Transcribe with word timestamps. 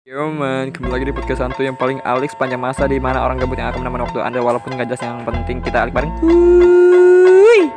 Yo 0.00 0.32
man, 0.32 0.72
kembali 0.72 0.96
lagi 0.96 1.04
di 1.04 1.12
podcast 1.12 1.44
santu 1.44 1.60
yang 1.60 1.76
paling 1.76 2.00
alik 2.08 2.32
sepanjang 2.32 2.56
masa 2.56 2.88
di 2.88 2.96
mana 2.96 3.20
orang 3.20 3.36
gabut 3.36 3.60
yang 3.60 3.68
akan 3.68 3.84
menemani 3.84 4.08
waktu 4.08 4.24
anda 4.24 4.40
walaupun 4.40 4.72
nggak 4.72 4.88
jelas 4.88 5.04
yang 5.04 5.20
penting 5.28 5.60
kita 5.60 5.84
alik 5.84 5.92
bareng. 5.92 6.08
Wuih. 6.24 7.68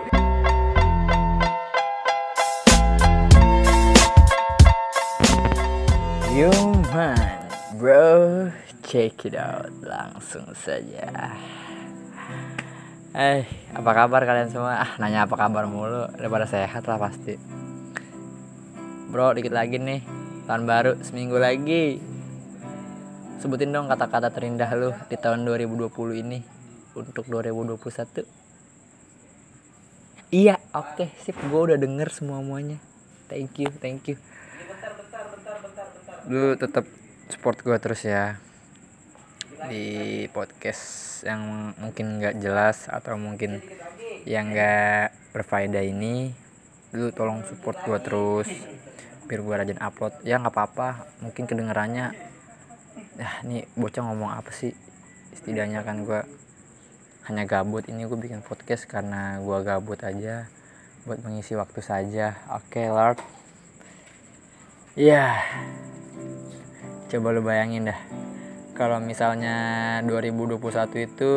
Yo 6.31 6.47
man, 6.95 7.19
bro, 7.75 8.47
check 8.87 9.19
it 9.27 9.35
out 9.35 9.75
langsung 9.83 10.47
saja. 10.55 11.35
Eh, 13.11 13.43
apa 13.75 13.91
kabar 13.91 14.23
kalian 14.23 14.47
semua? 14.47 14.79
Ah, 14.79 14.95
nanya 14.95 15.27
apa 15.27 15.35
kabar 15.35 15.67
mulu, 15.67 16.07
daripada 16.15 16.47
sehat 16.47 16.87
lah 16.87 16.95
pasti. 16.95 17.35
Bro, 19.11 19.35
dikit 19.35 19.51
lagi 19.51 19.75
nih, 19.75 19.99
tahun 20.47 20.63
baru 20.63 21.03
seminggu 21.03 21.35
lagi. 21.35 22.12
Sebutin 23.43 23.75
dong 23.75 23.91
kata-kata 23.91 24.31
terindah 24.31 24.71
lu 24.71 24.95
di 25.11 25.19
tahun 25.19 25.43
2020 25.43 25.91
ini 26.15 26.39
untuk 26.95 27.27
2021. 27.27 28.23
Iya, 30.31 30.55
oke, 30.71 31.11
sip. 31.19 31.35
Gue 31.51 31.61
udah 31.67 31.75
denger 31.75 32.07
semua 32.07 32.39
muanya. 32.39 32.79
Thank 33.27 33.59
you, 33.59 33.67
thank 33.83 34.07
you. 34.07 34.15
Lu 36.31 36.55
tetap 36.55 36.87
support 37.27 37.59
gue 37.59 37.75
terus 37.83 38.07
ya 38.07 38.39
di 39.67 40.23
podcast 40.31 41.27
yang 41.27 41.75
mungkin 41.83 42.23
nggak 42.23 42.39
jelas 42.39 42.87
atau 42.87 43.19
mungkin 43.19 43.59
yang 44.23 44.55
nggak 44.55 45.35
berfaedah 45.35 45.83
ini 45.83 46.31
lu 46.95 47.11
tolong 47.11 47.43
support 47.43 47.75
gue 47.83 47.99
terus 47.99 48.47
biar 49.27 49.39
gue 49.43 49.55
rajin 49.55 49.83
upload 49.83 50.15
ya 50.23 50.39
nggak 50.39 50.55
apa-apa 50.55 51.11
mungkin 51.19 51.43
kedengarannya 51.43 52.32
ya 53.17 53.29
nih 53.45 53.69
bocah 53.77 54.01
ngomong 54.05 54.31
apa 54.33 54.49
sih? 54.49 54.73
Setidaknya 55.33 55.85
kan 55.85 56.05
gue 56.05 56.21
hanya 57.29 57.43
gabut. 57.45 57.85
Ini 57.85 58.05
gue 58.09 58.17
bikin 58.19 58.41
podcast 58.41 58.89
karena 58.89 59.39
gue 59.39 59.57
gabut 59.61 59.99
aja 60.01 60.49
buat 61.03 61.19
mengisi 61.21 61.53
waktu 61.53 61.79
saja. 61.83 62.37
Oke 62.51 62.87
Lord. 62.89 63.19
Ya 64.93 65.41
coba 67.09 67.33
lu 67.33 67.45
bayangin 67.45 67.89
dah. 67.89 67.99
Kalau 68.73 68.97
misalnya 68.97 70.01
2021 70.09 70.57
itu 71.05 71.31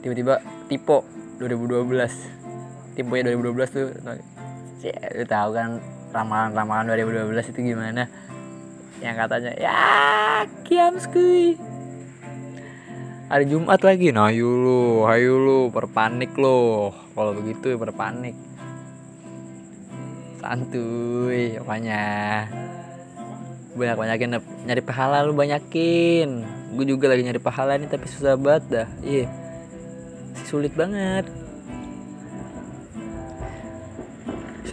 tiba-tiba 0.00 0.40
tipe 0.72 0.98
2012 1.36 2.96
tipe 2.96 3.12
ya 3.12 3.22
2012 3.28 3.76
tuh. 3.76 3.88
Ya, 4.82 4.98
lu 5.14 5.24
tahu 5.28 5.50
kan 5.54 5.78
ramalan-ramalan 6.10 6.90
2012 6.90 7.54
itu 7.54 7.60
gimana 7.72 8.10
yang 9.02 9.18
katanya 9.18 9.52
ya 9.58 10.46
kiam 10.62 10.94
skui. 11.02 11.58
Hari 13.26 13.48
Jumat 13.50 13.82
lagi 13.82 14.14
nah 14.14 14.30
ayo 14.30 14.54
lu 14.54 14.82
ayo 15.10 15.42
lu 15.42 15.58
berpanik 15.74 16.38
lo 16.38 16.94
kalau 17.18 17.34
begitu 17.34 17.74
berpanik. 17.74 18.38
Santuy 20.38 21.58
pokoknya. 21.58 22.02
Banyak 23.72 23.96
banyakin 23.98 24.38
nyari 24.68 24.82
pahala 24.84 25.26
lu 25.26 25.34
banyakin. 25.34 26.46
Gue 26.78 26.86
juga 26.86 27.10
lagi 27.10 27.26
nyari 27.26 27.40
pahala 27.42 27.74
nih 27.74 27.90
tapi 27.90 28.06
susah 28.06 28.38
banget 28.38 28.64
dah. 28.70 28.88
Iya. 29.02 29.26
Sulit 30.46 30.72
banget. 30.78 31.26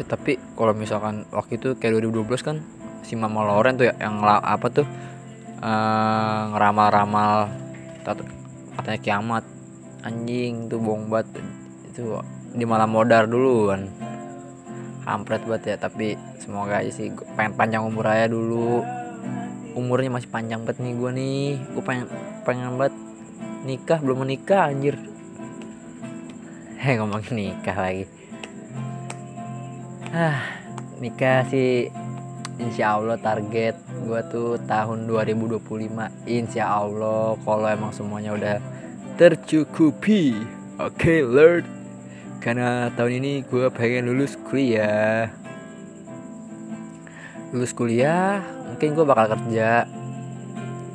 Tapi 0.09 0.41
kalau 0.57 0.73
misalkan 0.73 1.21
waktu 1.29 1.61
itu 1.61 1.77
kayak 1.77 2.01
2012 2.01 2.41
kan 2.41 2.57
si 3.09 3.17
Mama 3.17 3.41
Loren 3.41 3.73
tuh 3.73 3.89
ya 3.89 3.97
yang 3.97 4.21
apa 4.21 4.69
tuh 4.69 4.85
eh, 5.65 6.41
ngeramal-ramal 6.53 7.49
katanya 8.77 8.99
kiamat. 9.01 9.43
Anjing 10.05 10.69
tuh 10.69 10.77
bohong 10.77 11.09
banget. 11.09 11.41
Itu 11.89 12.21
di 12.53 12.63
malam 12.69 12.93
modar 12.93 13.25
dulu 13.25 13.73
kan 13.73 13.89
kampret 15.09 15.41
banget 15.49 15.73
ya 15.73 15.75
tapi 15.81 16.13
semoga 16.37 16.85
aja 16.85 16.91
sih 16.93 17.09
pengen 17.33 17.57
panjang 17.57 17.81
umur 17.81 18.05
aja 18.13 18.29
dulu. 18.29 18.85
Umurnya 19.73 20.13
masih 20.13 20.29
panjang 20.29 20.61
banget 20.63 20.85
nih 20.85 20.93
gue 20.93 21.11
nih. 21.17 21.49
Gue 21.73 21.83
pengen 21.83 22.05
pengen 22.45 22.77
banget 22.77 22.95
nikah 23.65 23.99
belum 23.99 24.21
menikah 24.21 24.69
anjir. 24.69 24.95
Heh 26.77 26.93
ngomongin 27.01 27.57
nikah 27.57 27.75
lagi. 27.75 28.05
Ah 30.13 30.39
nikah 31.01 31.47
sih 31.49 31.89
insya 32.59 32.99
Allah 32.99 33.15
target 33.15 33.79
gue 34.03 34.21
tuh 34.27 34.59
tahun 34.67 35.07
2025 35.07 35.63
insya 36.27 36.67
Allah 36.67 37.39
kalau 37.41 37.67
emang 37.71 37.95
semuanya 37.95 38.35
udah 38.35 38.57
tercukupi. 39.15 40.35
Oke 40.79 40.95
okay, 40.95 41.19
Lord. 41.23 41.67
Karena 42.39 42.87
tahun 42.95 43.19
ini 43.19 43.43
gue 43.47 43.67
pengen 43.71 44.07
lulus 44.07 44.39
kuliah. 44.39 45.27
Lulus 47.51 47.75
kuliah 47.75 48.39
mungkin 48.67 48.95
gue 48.95 49.05
bakal 49.07 49.35
kerja. 49.35 49.83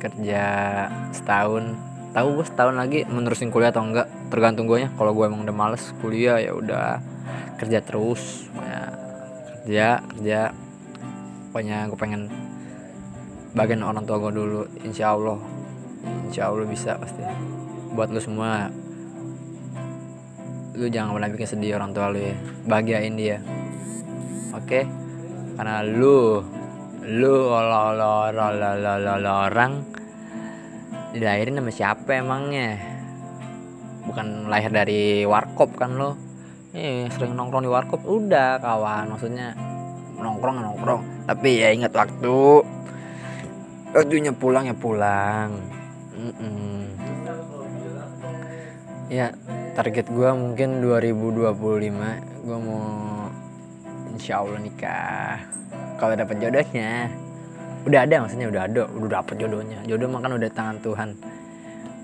Kerja 0.01 0.43
setahun. 1.13 1.77
Tahu 2.17 2.27
gue 2.41 2.45
setahun 2.49 2.75
lagi 2.77 3.05
menerusin 3.05 3.53
kuliah 3.53 3.69
atau 3.69 3.85
enggak? 3.85 4.09
Tergantung 4.33 4.65
gue 4.65 4.85
nya. 4.85 4.89
Kalau 4.97 5.13
gue 5.13 5.25
emang 5.29 5.45
udah 5.45 5.53
males 5.53 5.85
kuliah 6.01 6.41
ya 6.41 6.57
udah 6.57 6.97
kerja 7.61 7.77
terus. 7.85 8.49
Ya, 8.57 8.81
kerja 9.61 9.89
kerja 10.17 10.64
pokoknya 11.55 11.87
gue 11.87 11.95
pengen 11.95 12.27
bagian 13.55 13.79
orang 13.79 14.03
tua 14.03 14.19
gue 14.19 14.27
dulu 14.27 14.67
insya 14.83 15.15
Allah 15.15 15.39
insya 16.27 16.51
Allah 16.51 16.67
bisa 16.67 16.99
pasti. 16.99 17.23
Buat 17.95 18.11
lu 18.11 18.19
semua. 18.19 18.67
Lu 20.75 20.91
jangan 20.91 21.15
pernah 21.15 21.31
bikin 21.31 21.47
sedih 21.47 21.79
orang 21.79 21.95
tua 21.95 22.11
lu 22.11 22.19
ya. 22.19 22.35
Bahagiain 22.67 23.15
dia. 23.15 23.39
Oke? 24.51 24.83
Karena 25.55 25.79
lu 25.79 26.43
lu 27.07 27.47
orang 27.47 27.87
dilahirin 31.15 31.55
sama 31.55 31.71
siapa 31.71 32.19
emangnya 32.19 32.83
bukan 34.03 34.51
lahir 34.51 34.75
dari 34.75 35.23
warkop 35.23 35.79
kan 35.79 35.95
lo 35.95 36.19
eh 36.75 37.07
sering 37.15 37.39
nongkrong 37.39 37.63
di 37.63 37.71
warkop 37.71 38.03
udah 38.03 38.59
kawan 38.59 39.15
maksudnya 39.15 39.55
nongkrong 40.19 40.59
nongkrong 40.59 41.14
tapi 41.25 41.61
ya 41.61 41.73
ingat 41.73 41.93
waktu. 41.93 42.65
Waktunya 43.95 44.31
pulang 44.35 44.69
ya 44.69 44.75
pulang. 44.75 45.49
Mm-mm. 46.15 46.87
ya 49.05 49.29
target 49.77 50.09
gue 50.09 50.29
mungkin 50.33 50.81
2025 50.81 51.53
gue 52.41 52.57
mau 52.57 52.85
insya 54.15 54.41
Allah 54.41 54.59
nikah. 54.63 55.37
Kalau 56.01 56.13
dapat 56.17 56.41
jodohnya 56.41 57.11
udah 57.85 58.01
ada 58.01 58.25
maksudnya 58.25 58.49
udah 58.49 58.61
ada 58.65 58.81
udah 58.89 59.09
dapet 59.21 59.35
jodohnya. 59.37 59.79
Jodoh 59.85 60.09
mah 60.09 60.21
kan 60.23 60.33
udah 60.33 60.49
tangan 60.49 60.77
Tuhan. 60.81 61.09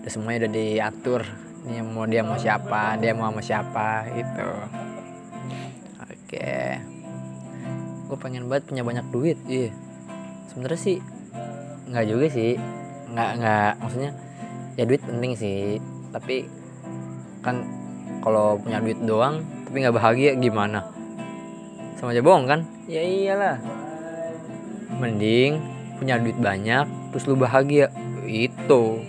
Udah 0.03 0.11
semuanya 0.11 0.45
udah 0.45 0.51
diatur. 0.53 1.21
Ini 1.61 1.79
mau 1.85 2.05
dia 2.05 2.21
mau 2.21 2.37
siapa 2.37 2.97
dia 3.01 3.13
mau 3.17 3.29
sama 3.33 3.41
siapa 3.41 4.05
gitu. 4.13 4.49
Oke 6.05 6.90
gue 8.11 8.19
pengen 8.19 8.51
banget 8.51 8.67
punya 8.67 8.83
banyak 8.83 9.07
duit 9.07 9.39
iya. 9.47 9.71
Sebenarnya 10.51 10.79
sih 10.83 10.97
nggak 11.87 12.05
juga 12.11 12.27
sih. 12.27 12.59
Nggak 13.07 13.29
nggak 13.39 13.71
maksudnya 13.79 14.11
ya 14.75 14.83
duit 14.83 14.99
penting 14.99 15.31
sih. 15.39 15.79
Tapi 16.11 16.43
kan 17.39 17.63
kalau 18.19 18.59
punya 18.59 18.83
duit 18.83 18.99
doang 18.99 19.47
tapi 19.63 19.79
nggak 19.79 19.95
bahagia 19.95 20.35
gimana? 20.35 20.91
Sama 21.95 22.11
aja 22.11 22.19
bohong 22.19 22.51
kan? 22.51 22.67
Ya 22.91 22.99
iyalah. 22.99 23.63
Mending 24.99 25.63
punya 25.95 26.19
duit 26.19 26.35
banyak 26.35 27.15
terus 27.15 27.23
lu 27.31 27.39
bahagia. 27.39 27.95
Itu. 28.27 28.99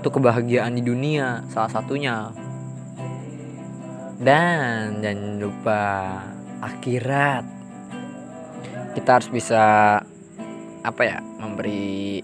Itu 0.00 0.08
kebahagiaan 0.08 0.80
di 0.80 0.80
dunia 0.80 1.44
salah 1.52 1.68
satunya. 1.68 2.32
Dan 4.16 5.04
jangan 5.04 5.40
lupa 5.44 5.80
akhirat. 6.60 7.44
Kita 8.94 9.18
harus 9.18 9.28
bisa 9.32 9.62
apa 10.80 11.02
ya 11.04 11.18
memberi 11.20 12.20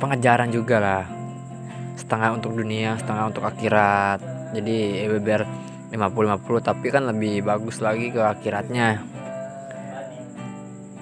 pengajaran 0.00 0.50
juga 0.52 0.76
lah. 0.80 1.04
Setengah 1.94 2.40
untuk 2.40 2.56
dunia 2.56 2.96
setengah 2.96 3.24
untuk 3.30 3.44
akhirat. 3.44 4.20
Jadi 4.56 5.04
ya 5.04 5.12
biar 5.20 5.42
50-50 5.92 6.68
tapi 6.68 6.86
kan 6.88 7.08
lebih 7.08 7.44
bagus 7.44 7.80
lagi 7.84 8.12
ke 8.12 8.20
akhiratnya. 8.20 9.04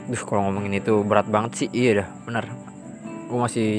Duh 0.06 0.22
kalau 0.22 0.50
ngomongin 0.50 0.78
itu 0.78 1.02
berat 1.02 1.26
banget 1.30 1.66
sih. 1.66 1.68
Iya 1.70 2.02
dah 2.02 2.08
bener. 2.26 2.44
Gue 3.26 3.38
masih 3.38 3.70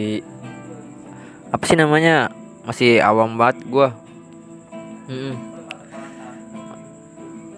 apa 1.47 1.63
sih 1.63 1.79
namanya 1.79 2.27
masih 2.67 2.99
awam 2.99 3.39
banget 3.39 3.63
gue 3.71 3.87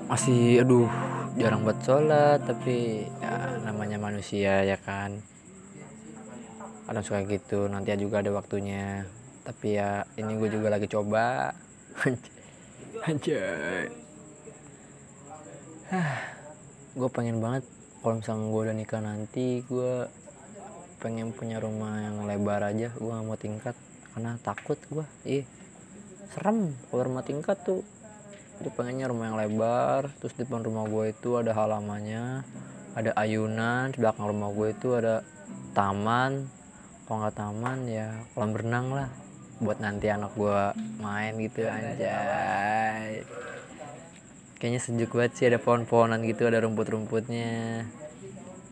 masih 0.10 0.66
aduh 0.66 0.90
jarang 1.38 1.62
buat 1.62 1.78
sholat 1.86 2.42
tapi 2.42 3.06
ya 3.22 3.62
namanya 3.62 4.02
manusia 4.02 4.66
ya 4.66 4.74
kan? 4.82 5.22
Kadang 6.90 7.06
suka 7.06 7.22
gitu 7.30 7.70
nanti 7.70 7.94
juga 7.94 8.26
ada 8.26 8.34
waktunya. 8.34 9.06
Tapi 9.46 9.78
ya 9.78 10.02
ini 10.18 10.34
gue 10.42 10.50
juga 10.50 10.74
lagi 10.74 10.90
coba. 10.90 11.54
Anjay. 13.06 13.94
Gue 16.98 17.10
pengen 17.14 17.38
banget 17.38 17.70
kalau 18.02 18.18
misalnya 18.18 18.50
gue 18.50 18.62
udah 18.66 18.76
nikah 18.82 19.02
nanti 19.06 19.62
gue 19.62 20.10
pengen 20.98 21.38
punya 21.38 21.62
rumah 21.62 22.02
yang 22.02 22.26
lebar 22.26 22.66
aja 22.66 22.90
gue 22.98 23.14
gak 23.14 23.26
mau 23.30 23.38
tingkat. 23.38 23.78
Karena 24.10 24.42
takut 24.42 24.82
gue 24.90 25.06
ih 25.30 25.46
serem 26.34 26.74
kalau 26.90 27.14
rumah 27.14 27.22
tingkat 27.22 27.62
tuh 27.62 27.86
gue 28.60 28.72
pengennya 28.76 29.08
rumah 29.08 29.32
yang 29.32 29.38
lebar. 29.40 30.12
Terus 30.20 30.36
di 30.36 30.44
depan 30.44 30.64
rumah 30.64 30.86
gue 30.88 31.16
itu 31.16 31.40
ada 31.40 31.56
halamannya 31.56 32.44
ada 32.98 33.14
ayunan 33.16 33.94
di 33.94 34.02
belakang 34.02 34.28
rumah 34.28 34.50
gue 34.52 34.68
itu 34.76 34.96
ada 34.98 35.24
taman. 35.72 36.52
Kalau 37.08 37.26
nggak 37.26 37.36
taman 37.38 37.78
ya 37.90 38.22
kolam 38.36 38.54
berenang 38.54 38.88
lah 38.94 39.10
buat 39.60 39.82
nanti 39.84 40.08
anak 40.08 40.36
gue 40.36 40.60
main 41.02 41.34
gitu 41.40 41.68
anjay. 41.68 43.24
Kayaknya 44.60 44.80
sejuk 44.84 45.16
banget 45.16 45.32
sih 45.40 45.46
ada 45.48 45.60
pohon-pohonan 45.60 46.20
gitu 46.28 46.48
ada 46.48 46.60
rumput-rumputnya. 46.60 47.88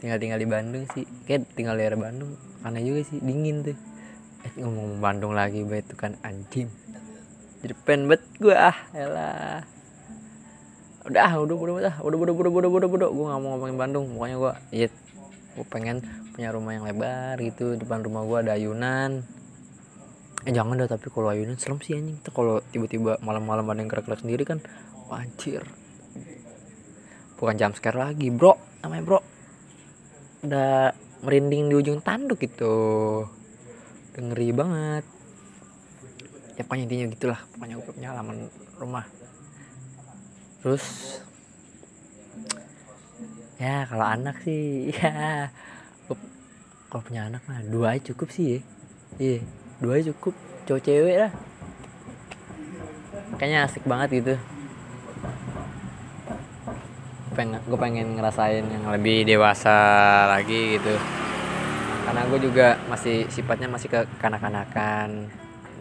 Tinggal 0.04 0.20
tinggal 0.20 0.40
di 0.40 0.48
Bandung 0.48 0.84
sih. 0.92 1.08
Kayak 1.24 1.48
tinggal 1.56 1.80
di 1.80 1.88
daerah 1.88 2.00
Bandung 2.00 2.36
karena 2.62 2.80
juga 2.84 3.02
sih 3.08 3.24
dingin 3.24 3.64
tuh. 3.64 3.78
Eh 4.44 4.54
ngomong 4.60 5.00
Bandung 5.00 5.34
lagi 5.34 5.64
baik 5.64 5.92
itu 5.92 5.96
kan 5.96 6.20
anjing. 6.22 6.68
Jadi 7.64 7.74
pen 7.88 8.06
bet 8.06 8.22
gue 8.38 8.54
ah 8.54 8.78
elah 8.94 9.66
udah 11.08 11.32
udah 11.40 11.56
udah 11.56 11.74
udah 11.80 11.94
udah 12.04 12.18
udah 12.20 12.34
udah 12.36 12.52
udah 12.52 12.70
udah 12.70 12.90
udah. 12.92 13.10
Gue 13.10 13.26
nggak 13.32 13.40
mau 13.40 13.50
ngomongin 13.56 13.78
Bandung. 13.80 14.06
Pokoknya 14.12 14.38
gue 14.38 14.54
iya 14.76 14.88
gue 15.58 15.66
pengen 15.72 15.98
punya 16.36 16.54
rumah 16.54 16.78
yang 16.78 16.86
lebar 16.86 17.40
gitu 17.42 17.80
depan 17.80 18.04
rumah 18.04 18.28
gue 18.28 18.38
ada 18.44 18.52
ayunan. 18.60 19.24
Eh 20.46 20.54
jangan 20.54 20.80
dah 20.80 20.92
tapi 20.92 21.08
kalau 21.10 21.32
ayunan 21.32 21.56
serem 21.56 21.80
sih 21.80 21.96
anjing. 21.96 22.20
Tuh 22.22 22.36
kalau 22.36 22.60
tiba-tiba 22.70 23.18
malam-malam 23.24 23.66
ada 23.72 23.80
yang 23.80 23.90
gerak-gerak 23.90 24.22
sendiri 24.22 24.44
kan 24.44 24.60
wancir 25.08 25.64
bukan 27.38 27.56
jam 27.56 27.72
scare 27.72 27.96
lagi 27.96 28.28
bro. 28.34 28.58
Namanya 28.84 29.04
bro. 29.06 29.20
Udah 30.44 30.92
merinding 31.24 31.70
di 31.70 31.76
ujung 31.78 32.02
tanduk 32.02 32.42
itu. 32.42 32.76
Udah 34.14 34.22
ngeri 34.22 34.50
banget. 34.52 35.06
Ya 36.58 36.66
pokoknya 36.66 36.84
intinya 36.90 37.06
gitulah. 37.14 37.40
Pokoknya 37.56 37.76
gue 37.78 37.94
punya 37.94 38.10
halaman 38.12 38.38
rumah 38.82 39.06
terus 40.62 40.86
ya 43.58 43.86
kalau 43.90 44.06
anak 44.06 44.36
sih 44.46 44.90
ya 44.98 45.50
kalau 46.88 47.04
punya 47.04 47.28
anak 47.28 47.44
mah 47.52 47.60
dua 47.68 48.00
aja 48.00 48.16
cukup 48.16 48.32
sih 48.32 48.46
ya. 48.48 48.60
Iya 49.20 49.40
dua 49.84 50.00
aja 50.00 50.10
cukup 50.16 50.36
cowok 50.64 50.82
cewek 50.88 51.18
lah. 51.20 51.32
Kayaknya 53.36 53.60
asik 53.68 53.84
banget 53.84 54.10
gitu. 54.24 54.36
Pengen 57.36 57.60
gue 57.60 57.80
pengen 57.80 58.08
ngerasain 58.16 58.66
yang 58.66 58.88
lebih 58.88 59.28
dewasa 59.28 59.76
lagi 60.32 60.80
gitu. 60.80 60.96
Karena 62.08 62.24
gue 62.32 62.40
juga 62.40 62.80
masih 62.88 63.28
sifatnya 63.28 63.68
masih 63.68 63.92
ke 63.92 64.08
kanak-kanakan. 64.24 65.28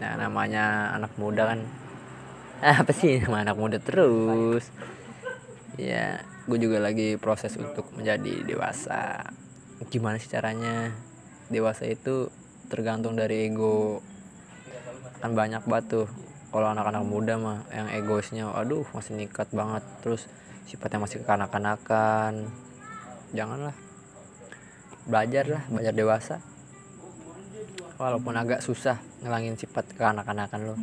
Nah 0.02 0.12
namanya 0.19 0.90
anak 0.90 1.14
muda 1.14 1.55
kan 1.55 1.62
apa 2.64 2.93
sih? 2.97 3.20
Nama 3.20 3.44
anak 3.44 3.56
muda 3.61 3.76
terus. 3.76 4.73
Ya 5.76 6.25
gue 6.47 6.58
juga 6.62 6.81
lagi 6.81 7.20
proses 7.20 7.53
untuk 7.61 7.93
menjadi 7.93 8.47
dewasa. 8.47 9.29
Gimana 9.93 10.17
sih 10.17 10.32
caranya? 10.32 10.94
Dewasa 11.53 11.85
itu 11.85 12.32
tergantung 12.73 13.12
dari 13.12 13.53
ego. 13.53 14.00
Kan 15.20 15.37
banyak 15.37 15.69
batu 15.69 16.08
kalau 16.49 16.73
anak-anak 16.73 17.05
muda 17.05 17.35
mah 17.37 17.58
yang 17.69 17.93
egoisnya 17.93 18.49
aduh 18.49 18.88
masih 18.97 19.12
nikat 19.20 19.52
banget. 19.52 19.85
Terus 20.00 20.25
sifatnya 20.64 21.05
masih 21.05 21.20
kekanak-kanakan. 21.20 22.49
Janganlah. 23.37 23.76
Belajar 25.05 25.44
lah 25.47 25.62
belajar 25.69 25.94
dewasa 25.94 26.37
walaupun 27.96 28.37
agak 28.37 28.60
susah 28.60 29.00
ngelangin 29.25 29.56
sifat 29.56 29.88
kekanak-kanakan 29.96 30.60
lo. 30.72 30.75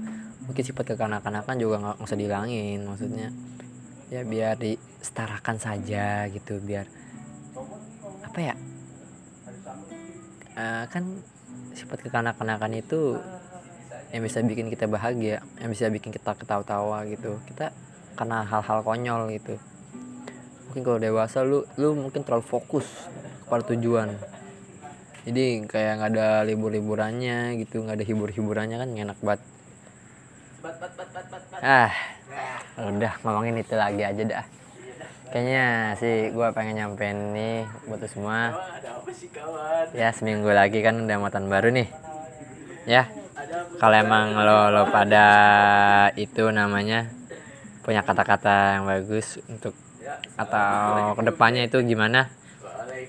Mungkin 0.50 0.64
sifat 0.66 0.94
kekanak-kanakan 0.94 1.56
juga 1.62 1.76
nggak 1.80 1.98
usah 2.02 2.18
dihilangin 2.18 2.80
maksudnya. 2.86 3.30
Ya 4.10 4.22
biar 4.26 4.58
disetarakan 4.58 5.58
saja 5.58 6.28
gitu 6.30 6.58
biar 6.62 6.86
apa 8.26 8.40
ya? 8.42 8.56
Uh, 10.54 10.86
kan 10.90 11.04
sifat 11.74 12.06
kekanak-kanakan 12.06 12.78
itu 12.78 13.18
yang 14.14 14.22
bisa 14.22 14.46
bikin 14.46 14.70
kita 14.70 14.86
bahagia 14.86 15.42
yang 15.58 15.74
bisa 15.74 15.90
bikin 15.90 16.14
kita 16.14 16.38
ketawa-tawa 16.38 17.06
gitu. 17.10 17.42
Kita 17.50 17.74
karena 18.14 18.46
hal-hal 18.46 18.86
konyol 18.86 19.34
gitu. 19.34 19.58
Mungkin 20.70 20.82
kalau 20.82 21.00
dewasa 21.02 21.46
lu 21.46 21.66
lu 21.78 21.94
mungkin 21.94 22.26
terlalu 22.26 22.46
fokus 22.46 22.86
kepada 23.46 23.70
tujuan 23.74 24.18
jadi 25.24 25.64
kayak 25.68 25.94
nggak 26.00 26.12
ada 26.16 26.28
libur-liburannya 26.44 27.56
gitu 27.64 27.84
nggak 27.84 28.00
ada 28.00 28.06
hibur-hiburannya 28.06 28.78
kan 28.80 28.90
enak 28.92 29.20
banget. 29.24 29.42
Ah 31.64 31.94
udah 32.80 33.14
ngomongin 33.24 33.60
itu 33.60 33.76
lagi 33.76 34.04
aja 34.04 34.24
dah. 34.24 34.46
Kayaknya 35.32 35.98
sih 35.98 36.30
gue 36.30 36.48
pengen 36.54 36.78
nyampein 36.78 37.34
nih 37.34 37.66
buat 37.88 38.04
semua. 38.06 38.54
Ya 39.96 40.12
seminggu 40.12 40.52
lagi 40.52 40.84
kan 40.84 41.08
udah 41.08 41.18
muatan 41.18 41.48
baru 41.48 41.72
nih. 41.72 41.88
Ya 42.84 43.08
kalau 43.80 43.96
emang 43.96 44.36
lo 44.38 44.70
lo 44.72 44.84
pada 44.92 45.28
itu 46.20 46.52
namanya 46.52 47.08
punya 47.84 48.04
kata-kata 48.04 48.80
yang 48.80 48.86
bagus 48.88 49.40
untuk 49.48 49.76
atau 50.36 51.16
ke 51.16 51.24
depannya 51.24 51.68
itu 51.68 51.80
gimana 51.84 52.28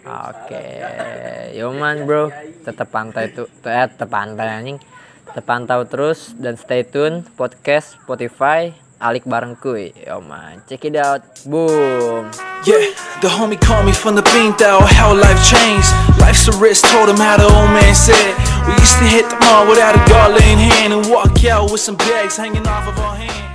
oke 0.05 0.53
okay. 0.53 1.53
yoman 1.57 2.05
bro 2.05 2.29
tetap 2.65 2.93
pantai 2.93 3.33
itu 3.33 3.49
eh 3.65 3.87
tetap 3.89 4.13
pantai 4.13 4.49
anjing 4.61 4.79
tetap 5.25 5.45
pantau 5.49 5.83
terus 5.89 6.37
dan 6.37 6.61
stay 6.61 6.85
tune 6.85 7.25
podcast 7.35 7.97
Spotify 8.05 8.77
Alik 9.01 9.25
bareng 9.25 9.57
kuy 9.57 9.97
yoman 10.05 10.61
check 10.69 10.85
it 10.85 10.97
out 10.97 11.25
boom 11.49 12.29
Yeah, 12.65 12.97
the 13.21 13.29
homie 13.29 13.61
called 13.61 13.85
me 13.85 13.93
from 13.93 14.17
the 14.17 14.25
bean 14.33 14.57
thou 14.57 14.81
how 14.81 15.13
life 15.13 15.37
changed. 15.45 15.93
Life's 16.17 16.49
a 16.49 16.57
risk, 16.57 16.89
told 16.89 17.13
him 17.13 17.21
how 17.21 17.37
the 17.37 17.45
old 17.45 17.69
man 17.77 17.93
said. 17.93 18.33
We 18.65 18.73
used 18.81 18.97
to 19.01 19.05
hit 19.05 19.29
the 19.29 19.37
mall 19.45 19.69
without 19.69 19.93
a 19.93 20.01
dollar 20.09 20.41
in 20.49 20.57
hand 20.57 20.97
and 20.97 21.05
walk 21.13 21.45
out 21.45 21.71
with 21.71 21.85
some 21.85 21.97
bags 21.97 22.39
hanging 22.39 22.67
off 22.67 22.89
of 22.89 22.97
our 22.99 23.17
hand. 23.17 23.54